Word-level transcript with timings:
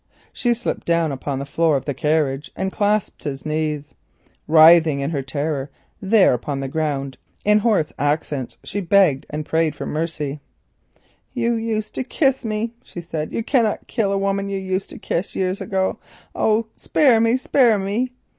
She 0.33 0.55
slipped 0.55 0.87
down 0.87 1.11
upon 1.11 1.37
the 1.37 1.45
floor 1.45 1.77
of 1.77 1.85
the 1.85 1.93
carriage 1.93 2.49
and 2.55 2.71
clasped 2.71 3.23
his 3.23 3.45
knees. 3.45 3.93
Writhing 4.47 4.99
in 4.99 5.11
her 5.11 5.21
terror 5.21 5.69
upon 6.01 6.59
the 6.59 6.67
ground, 6.67 7.19
in 7.45 7.59
hoarse 7.59 7.93
accents 7.99 8.57
she 8.63 8.81
prayed 8.81 9.27
for 9.75 9.85
mercy. 9.85 10.39
"You 11.35 11.53
used 11.53 11.93
to 11.93 12.03
kiss 12.03 12.43
me," 12.43 12.73
she 12.83 12.99
said; 12.99 13.31
"you 13.31 13.43
cannot 13.43 13.85
kill 13.85 14.11
a 14.11 14.17
woman 14.17 14.49
you 14.49 14.57
used 14.57 14.89
to 14.89 14.97
kiss 14.97 15.35
years 15.35 15.61
ago. 15.61 15.99
Oh, 16.33 16.65
spare 16.75 17.21
me, 17.21 17.37
spare 17.37 17.77
me!" 17.77 18.11